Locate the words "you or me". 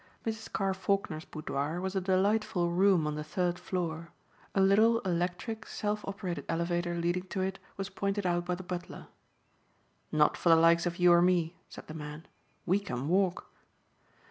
10.97-11.55